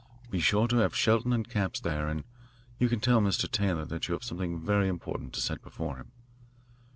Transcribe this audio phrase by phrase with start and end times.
[0.31, 2.23] Be sure to have Shelton and Capps there, and
[2.79, 3.47] you can tell Mr.
[3.47, 6.11] Taylor that you have something very important to set before him.